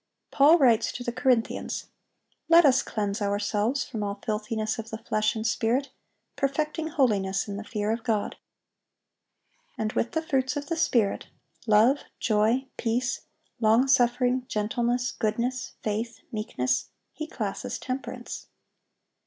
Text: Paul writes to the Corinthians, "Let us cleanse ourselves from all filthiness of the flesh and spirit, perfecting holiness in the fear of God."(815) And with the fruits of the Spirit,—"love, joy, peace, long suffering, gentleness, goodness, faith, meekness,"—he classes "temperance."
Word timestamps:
Paul 0.31 0.57
writes 0.57 0.91
to 0.93 1.03
the 1.03 1.11
Corinthians, 1.11 1.85
"Let 2.49 2.65
us 2.65 2.81
cleanse 2.81 3.21
ourselves 3.21 3.83
from 3.85 4.01
all 4.01 4.15
filthiness 4.25 4.79
of 4.79 4.89
the 4.89 4.97
flesh 4.97 5.35
and 5.35 5.45
spirit, 5.45 5.91
perfecting 6.35 6.87
holiness 6.87 7.47
in 7.47 7.57
the 7.57 7.63
fear 7.63 7.91
of 7.91 8.01
God."(815) 8.03 8.37
And 9.77 9.93
with 9.93 10.13
the 10.13 10.23
fruits 10.23 10.57
of 10.57 10.69
the 10.69 10.75
Spirit,—"love, 10.75 11.99
joy, 12.19 12.65
peace, 12.77 13.21
long 13.59 13.87
suffering, 13.87 14.47
gentleness, 14.47 15.11
goodness, 15.11 15.73
faith, 15.83 16.21
meekness,"—he 16.31 17.27
classes 17.27 17.77
"temperance." 17.77 18.47